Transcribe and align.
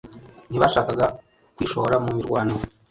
Ntibashakaga 0.49 1.05
kwishora 1.55 1.95
mu 2.03 2.09
mirwano 2.17 2.55